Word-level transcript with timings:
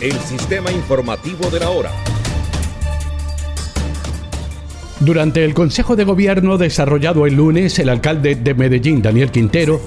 el 0.00 0.12
sistema 0.20 0.70
informativo 0.70 1.48
de 1.50 1.60
la 1.60 1.70
hora. 1.70 1.90
Durante 5.00 5.44
el 5.44 5.54
Consejo 5.54 5.96
de 5.96 6.04
Gobierno 6.04 6.58
desarrollado 6.58 7.26
el 7.26 7.34
lunes, 7.34 7.78
el 7.78 7.88
alcalde 7.88 8.34
de 8.34 8.54
Medellín, 8.54 9.02
Daniel 9.02 9.30
Quintero, 9.30 9.80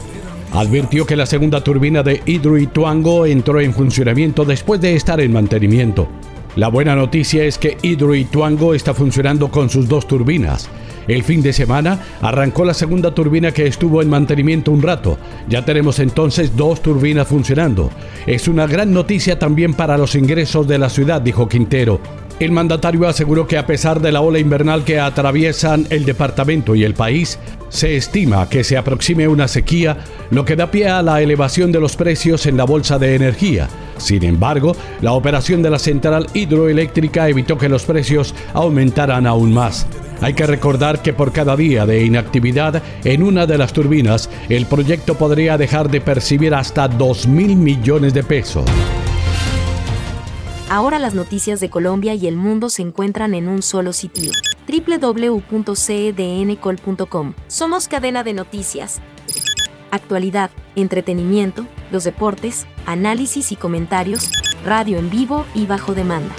advirtió 0.53 1.05
que 1.05 1.15
la 1.15 1.25
segunda 1.25 1.63
turbina 1.63 2.03
de 2.03 2.21
Hidroituango 2.25 3.25
entró 3.25 3.59
en 3.59 3.73
funcionamiento 3.73 4.45
después 4.45 4.81
de 4.81 4.95
estar 4.95 5.19
en 5.19 5.33
mantenimiento. 5.33 6.07
La 6.55 6.67
buena 6.67 6.95
noticia 6.95 7.43
es 7.43 7.57
que 7.57 7.77
Hidroituango 7.81 8.73
está 8.73 8.93
funcionando 8.93 9.49
con 9.49 9.69
sus 9.69 9.87
dos 9.87 10.07
turbinas. 10.07 10.69
El 11.09 11.23
fin 11.23 11.41
de 11.41 11.53
semana 11.53 11.99
arrancó 12.21 12.63
la 12.63 12.75
segunda 12.75 13.15
turbina 13.15 13.51
que 13.51 13.65
estuvo 13.65 14.03
en 14.03 14.11
mantenimiento 14.11 14.71
un 14.71 14.83
rato. 14.83 15.17
Ya 15.49 15.65
tenemos 15.65 15.97
entonces 15.97 16.55
dos 16.55 16.83
turbinas 16.83 17.27
funcionando. 17.27 17.89
Es 18.27 18.47
una 18.47 18.67
gran 18.67 18.93
noticia 18.93 19.39
también 19.39 19.73
para 19.73 19.97
los 19.97 20.13
ingresos 20.13 20.67
de 20.67 20.77
la 20.77 20.87
ciudad, 20.87 21.19
dijo 21.19 21.49
Quintero. 21.49 21.99
El 22.39 22.51
mandatario 22.51 23.07
aseguró 23.07 23.47
que 23.47 23.57
a 23.57 23.65
pesar 23.65 23.99
de 23.99 24.11
la 24.11 24.21
ola 24.21 24.37
invernal 24.37 24.83
que 24.83 24.99
atraviesan 24.99 25.87
el 25.89 26.05
departamento 26.05 26.75
y 26.75 26.83
el 26.83 26.93
país, 26.93 27.39
se 27.69 27.97
estima 27.97 28.47
que 28.47 28.63
se 28.63 28.77
aproxime 28.77 29.27
una 29.27 29.47
sequía, 29.47 29.97
lo 30.29 30.45
que 30.45 30.55
da 30.55 30.69
pie 30.69 30.89
a 30.89 31.01
la 31.01 31.23
elevación 31.23 31.71
de 31.71 31.79
los 31.79 31.95
precios 31.95 32.45
en 32.45 32.55
la 32.55 32.65
bolsa 32.65 32.99
de 32.99 33.15
energía. 33.15 33.67
Sin 33.97 34.23
embargo, 34.23 34.75
la 35.01 35.13
operación 35.13 35.63
de 35.63 35.71
la 35.71 35.79
central 35.79 36.27
hidroeléctrica 36.35 37.27
evitó 37.27 37.57
que 37.57 37.67
los 37.67 37.83
precios 37.83 38.35
aumentaran 38.53 39.25
aún 39.25 39.53
más. 39.53 39.87
Hay 40.21 40.33
que 40.33 40.45
recordar 40.45 41.01
que 41.01 41.13
por 41.13 41.31
cada 41.31 41.55
día 41.55 41.85
de 41.85 42.03
inactividad 42.03 42.83
en 43.05 43.23
una 43.23 43.45
de 43.45 43.57
las 43.57 43.71
turbinas, 43.71 44.29
el 44.49 44.65
proyecto 44.65 45.15
podría 45.15 45.57
dejar 45.57 45.89
de 45.89 46.01
percibir 46.01 46.53
hasta 46.53 46.89
2 46.89 47.27
mil 47.27 47.55
millones 47.55 48.13
de 48.13 48.23
pesos. 48.23 48.65
Ahora 50.69 50.99
las 50.99 51.15
noticias 51.15 51.61
de 51.61 51.69
Colombia 51.69 52.13
y 52.13 52.27
el 52.27 52.35
mundo 52.35 52.69
se 52.69 52.83
encuentran 52.83 53.33
en 53.33 53.47
un 53.47 53.63
solo 53.63 53.93
sitio. 53.93 54.31
www.cdncol.com. 54.67 57.33
Somos 57.47 57.87
cadena 57.87 58.23
de 58.23 58.33
noticias. 58.33 58.99
Actualidad, 59.89 60.51
entretenimiento, 60.75 61.65
los 61.91 62.03
deportes, 62.03 62.67
análisis 62.85 63.51
y 63.51 63.55
comentarios, 63.55 64.29
radio 64.63 64.99
en 64.99 65.09
vivo 65.09 65.47
y 65.55 65.65
bajo 65.65 65.95
demanda. 65.95 66.35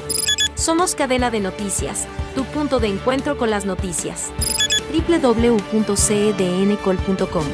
Somos 0.54 0.94
cadena 0.94 1.32
de 1.32 1.40
noticias, 1.40 2.06
tu 2.34 2.44
punto 2.44 2.80
de 2.80 2.88
encuentro 2.88 3.36
con 3.36 3.50
las 3.50 3.66
noticias. 3.66 4.32
www.cdncol.com. 4.92 7.44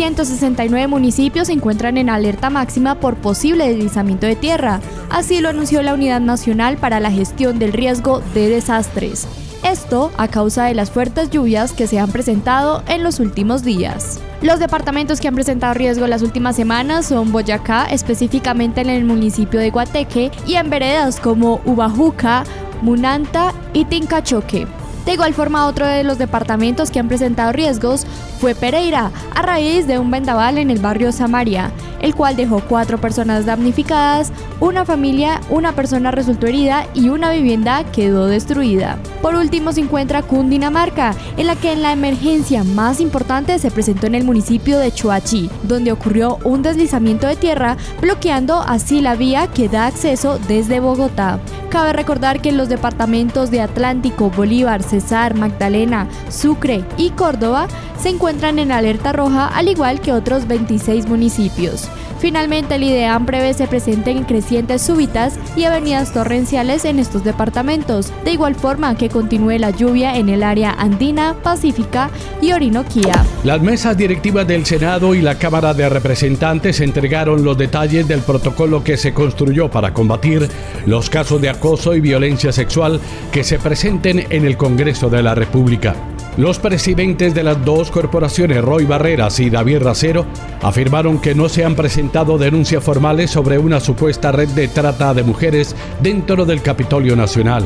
169 0.00 0.86
municipios 0.86 1.48
se 1.48 1.52
encuentran 1.52 1.98
en 1.98 2.08
alerta 2.08 2.48
máxima 2.48 2.94
por 2.94 3.16
posible 3.16 3.68
deslizamiento 3.68 4.26
de 4.26 4.34
tierra. 4.34 4.80
Así 5.10 5.40
lo 5.40 5.50
anunció 5.50 5.82
la 5.82 5.92
Unidad 5.92 6.20
Nacional 6.20 6.78
para 6.78 7.00
la 7.00 7.10
Gestión 7.10 7.58
del 7.58 7.74
Riesgo 7.74 8.22
de 8.32 8.48
Desastres. 8.48 9.28
Esto 9.62 10.10
a 10.16 10.28
causa 10.28 10.64
de 10.64 10.74
las 10.74 10.90
fuertes 10.90 11.28
lluvias 11.28 11.72
que 11.72 11.86
se 11.86 11.98
han 11.98 12.12
presentado 12.12 12.82
en 12.88 13.02
los 13.02 13.20
últimos 13.20 13.62
días. 13.62 14.20
Los 14.42 14.58
departamentos 14.58 15.20
que 15.20 15.28
han 15.28 15.34
presentado 15.34 15.74
riesgo 15.74 16.06
las 16.06 16.22
últimas 16.22 16.56
semanas 16.56 17.04
son 17.04 17.30
Boyacá, 17.30 17.84
específicamente 17.84 18.80
en 18.80 18.88
el 18.88 19.04
municipio 19.04 19.60
de 19.60 19.70
Guateque, 19.70 20.30
y 20.46 20.54
en 20.54 20.70
veredas 20.70 21.20
como 21.20 21.60
Ubajuca, 21.66 22.44
Munanta 22.80 23.52
y 23.74 23.84
Tincachoque. 23.84 24.66
De 25.04 25.12
igual 25.12 25.34
forma, 25.34 25.66
otro 25.66 25.86
de 25.86 26.04
los 26.04 26.16
departamentos 26.16 26.90
que 26.90 26.98
han 26.98 27.08
presentado 27.08 27.52
riesgos 27.52 28.06
fue 28.38 28.54
Pereira, 28.54 29.10
a 29.34 29.42
raíz 29.42 29.86
de 29.86 29.98
un 29.98 30.10
vendaval 30.10 30.56
en 30.56 30.70
el 30.70 30.78
barrio 30.78 31.12
Samaria, 31.12 31.70
el 32.00 32.14
cual 32.14 32.36
dejó 32.36 32.60
cuatro 32.60 32.98
personas 32.98 33.46
damnificadas, 33.46 34.32
una 34.60 34.84
familia, 34.84 35.40
una 35.50 35.72
persona 35.72 36.10
resultó 36.10 36.46
herida 36.46 36.86
y 36.94 37.08
una 37.08 37.30
vivienda 37.30 37.84
quedó 37.84 38.26
destruida. 38.26 38.98
Por 39.22 39.34
último 39.34 39.72
se 39.72 39.80
encuentra 39.80 40.22
Cundinamarca, 40.22 41.14
en 41.36 41.46
la 41.46 41.56
que 41.56 41.72
en 41.72 41.82
la 41.82 41.92
emergencia 41.92 42.64
más 42.64 43.00
importante 43.00 43.58
se 43.58 43.70
presentó 43.70 44.06
en 44.06 44.14
el 44.14 44.24
municipio 44.24 44.78
de 44.78 44.92
Chuachi, 44.92 45.50
donde 45.62 45.92
ocurrió 45.92 46.38
un 46.44 46.62
deslizamiento 46.62 47.26
de 47.26 47.36
tierra, 47.36 47.76
bloqueando 48.00 48.60
así 48.60 49.00
la 49.00 49.14
vía 49.14 49.46
que 49.48 49.68
da 49.68 49.86
acceso 49.86 50.38
desde 50.48 50.80
Bogotá. 50.80 51.40
Cabe 51.68 51.92
recordar 51.92 52.40
que 52.40 52.50
los 52.50 52.68
departamentos 52.68 53.50
de 53.50 53.60
Atlántico, 53.60 54.30
Bolívar, 54.30 54.82
Cesar, 54.82 55.34
Magdalena, 55.34 56.08
Sucre 56.28 56.84
y 56.96 57.10
Córdoba 57.10 57.68
se 58.00 58.08
encuentran 58.08 58.58
en 58.58 58.72
alerta 58.72 59.12
roja, 59.12 59.46
al 59.46 59.68
igual 59.68 60.00
que 60.00 60.12
otros 60.12 60.48
26 60.48 61.06
municipios. 61.06 61.89
Finalmente, 62.18 62.74
el 62.74 62.82
IDEAM 62.82 63.24
prevé 63.24 63.54
se 63.54 63.66
presenten 63.66 64.24
crecientes 64.24 64.82
súbitas 64.82 65.34
y 65.56 65.64
avenidas 65.64 66.12
torrenciales 66.12 66.84
en 66.84 66.98
estos 66.98 67.24
departamentos, 67.24 68.12
de 68.24 68.32
igual 68.32 68.54
forma 68.54 68.94
que 68.96 69.08
continúe 69.08 69.58
la 69.58 69.70
lluvia 69.70 70.16
en 70.16 70.28
el 70.28 70.42
área 70.42 70.72
andina, 70.72 71.34
pacífica 71.42 72.10
y 72.42 72.52
orinoquía. 72.52 73.24
Las 73.42 73.62
mesas 73.62 73.96
directivas 73.96 74.46
del 74.46 74.66
Senado 74.66 75.14
y 75.14 75.22
la 75.22 75.36
Cámara 75.36 75.72
de 75.72 75.88
Representantes 75.88 76.80
entregaron 76.80 77.42
los 77.42 77.56
detalles 77.56 78.06
del 78.06 78.20
protocolo 78.20 78.84
que 78.84 78.96
se 78.96 79.14
construyó 79.14 79.70
para 79.70 79.94
combatir 79.94 80.48
los 80.86 81.08
casos 81.08 81.40
de 81.40 81.48
acoso 81.48 81.94
y 81.94 82.00
violencia 82.00 82.52
sexual 82.52 83.00
que 83.32 83.44
se 83.44 83.58
presenten 83.58 84.26
en 84.30 84.44
el 84.44 84.56
Congreso 84.56 85.08
de 85.08 85.22
la 85.22 85.34
República. 85.34 85.94
Los 86.40 86.58
presidentes 86.58 87.34
de 87.34 87.42
las 87.42 87.62
dos 87.66 87.90
corporaciones, 87.90 88.64
Roy 88.64 88.86
Barreras 88.86 89.38
y 89.40 89.50
David 89.50 89.82
Racero, 89.82 90.24
afirmaron 90.62 91.20
que 91.20 91.34
no 91.34 91.50
se 91.50 91.66
han 91.66 91.74
presentado 91.74 92.38
denuncias 92.38 92.82
formales 92.82 93.30
sobre 93.30 93.58
una 93.58 93.78
supuesta 93.78 94.32
red 94.32 94.48
de 94.48 94.66
trata 94.66 95.12
de 95.12 95.22
mujeres 95.22 95.76
dentro 96.00 96.46
del 96.46 96.62
Capitolio 96.62 97.14
Nacional. 97.14 97.62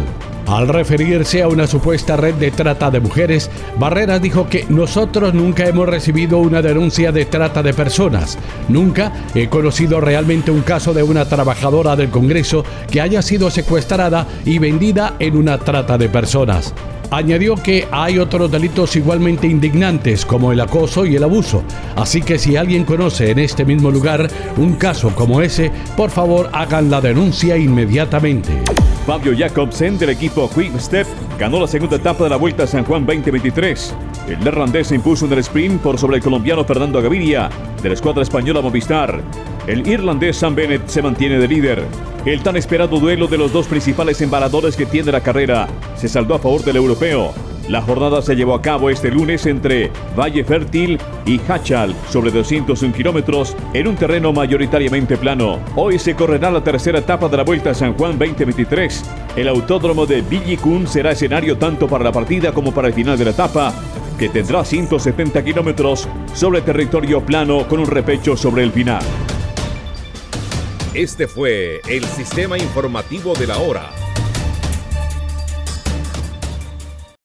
Al 0.48 0.66
referirse 0.66 1.40
a 1.40 1.46
una 1.46 1.68
supuesta 1.68 2.16
red 2.16 2.34
de 2.34 2.50
trata 2.50 2.90
de 2.90 2.98
mujeres, 2.98 3.48
Barreras 3.78 4.20
dijo 4.20 4.48
que 4.48 4.66
nosotros 4.68 5.34
nunca 5.34 5.68
hemos 5.68 5.88
recibido 5.88 6.38
una 6.38 6.60
denuncia 6.60 7.12
de 7.12 7.26
trata 7.26 7.62
de 7.62 7.74
personas. 7.74 8.36
Nunca 8.68 9.12
he 9.36 9.48
conocido 9.48 10.00
realmente 10.00 10.50
un 10.50 10.62
caso 10.62 10.92
de 10.92 11.04
una 11.04 11.26
trabajadora 11.26 11.94
del 11.94 12.10
Congreso 12.10 12.64
que 12.90 13.00
haya 13.00 13.22
sido 13.22 13.52
secuestrada 13.52 14.26
y 14.44 14.58
vendida 14.58 15.14
en 15.20 15.36
una 15.36 15.58
trata 15.58 15.96
de 15.96 16.08
personas. 16.08 16.74
Añadió 17.10 17.54
que 17.56 17.86
hay 17.90 18.18
otros 18.18 18.50
delitos 18.50 18.96
igualmente 18.96 19.46
indignantes 19.46 20.24
como 20.24 20.52
el 20.52 20.60
acoso 20.60 21.06
y 21.06 21.16
el 21.16 21.24
abuso, 21.24 21.62
así 21.96 22.22
que 22.22 22.38
si 22.38 22.56
alguien 22.56 22.84
conoce 22.84 23.30
en 23.30 23.38
este 23.38 23.64
mismo 23.64 23.90
lugar 23.90 24.28
un 24.56 24.74
caso 24.74 25.10
como 25.14 25.40
ese, 25.40 25.70
por 25.96 26.10
favor 26.10 26.50
hagan 26.52 26.90
la 26.90 27.00
denuncia 27.00 27.56
inmediatamente. 27.56 28.62
Fabio 29.06 29.34
Jacobsen 29.36 29.98
del 29.98 30.10
equipo 30.10 30.48
Quick 30.48 30.78
Step 30.78 31.06
ganó 31.38 31.60
la 31.60 31.66
segunda 31.66 31.96
etapa 31.96 32.24
de 32.24 32.30
la 32.30 32.36
Vuelta 32.36 32.62
a 32.62 32.66
San 32.66 32.84
Juan 32.84 33.04
2023. 33.04 33.94
El 34.28 34.40
neerlandés 34.40 34.86
se 34.86 34.94
impuso 34.94 35.26
en 35.26 35.34
el 35.34 35.40
sprint 35.40 35.82
por 35.82 35.98
sobre 35.98 36.16
el 36.16 36.22
colombiano 36.22 36.64
Fernando 36.64 37.02
Gaviria 37.02 37.50
de 37.82 37.88
la 37.90 37.94
escuadra 37.94 38.22
española 38.22 38.62
Movistar. 38.62 39.22
El 39.66 39.88
irlandés 39.88 40.36
Sam 40.36 40.54
Bennett 40.54 40.88
se 40.88 41.00
mantiene 41.00 41.38
de 41.38 41.48
líder. 41.48 41.84
El 42.26 42.42
tan 42.42 42.56
esperado 42.56 43.00
duelo 43.00 43.28
de 43.28 43.38
los 43.38 43.50
dos 43.50 43.66
principales 43.66 44.20
embaladores 44.20 44.76
que 44.76 44.84
tiene 44.84 45.10
la 45.10 45.22
carrera 45.22 45.68
se 45.96 46.06
saldó 46.06 46.34
a 46.34 46.38
favor 46.38 46.62
del 46.62 46.76
europeo. 46.76 47.32
La 47.68 47.80
jornada 47.80 48.20
se 48.20 48.34
llevó 48.34 48.54
a 48.54 48.60
cabo 48.60 48.90
este 48.90 49.10
lunes 49.10 49.46
entre 49.46 49.90
Valle 50.14 50.44
Fértil 50.44 50.98
y 51.24 51.40
Hachal, 51.48 51.94
sobre 52.10 52.30
201 52.30 52.92
kilómetros, 52.92 53.56
en 53.72 53.88
un 53.88 53.96
terreno 53.96 54.34
mayoritariamente 54.34 55.16
plano. 55.16 55.58
Hoy 55.76 55.98
se 55.98 56.14
correrá 56.14 56.50
la 56.50 56.62
tercera 56.62 56.98
etapa 56.98 57.30
de 57.30 57.38
la 57.38 57.42
Vuelta 57.42 57.70
a 57.70 57.74
San 57.74 57.94
Juan 57.94 58.18
2023. 58.18 59.02
El 59.36 59.48
autódromo 59.48 60.04
de 60.04 60.20
Villicún 60.20 60.86
será 60.86 61.12
escenario 61.12 61.56
tanto 61.56 61.88
para 61.88 62.04
la 62.04 62.12
partida 62.12 62.52
como 62.52 62.74
para 62.74 62.88
el 62.88 62.94
final 62.94 63.16
de 63.16 63.24
la 63.24 63.30
etapa, 63.30 63.72
que 64.18 64.28
tendrá 64.28 64.62
170 64.62 65.42
kilómetros 65.42 66.06
sobre 66.34 66.60
territorio 66.60 67.24
plano 67.24 67.66
con 67.66 67.80
un 67.80 67.86
repecho 67.86 68.36
sobre 68.36 68.62
el 68.62 68.70
final. 68.70 69.02
Este 70.94 71.26
fue 71.26 71.80
el 71.88 72.04
sistema 72.04 72.56
informativo 72.56 73.34
de 73.34 73.48
la 73.48 73.58
hora 73.58 74.03